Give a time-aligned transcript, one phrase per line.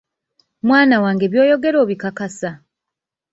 [0.67, 2.49] Mwana wange by'oyogera obikakasa?